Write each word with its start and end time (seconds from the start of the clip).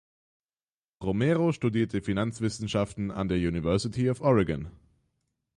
Romero 1.03 1.51
studierte 1.51 2.01
Finanzwissenschaften 2.01 3.11
an 3.11 3.27
der 3.27 3.37
University 3.37 4.09
of 4.09 4.19
Oregon. 4.21 4.71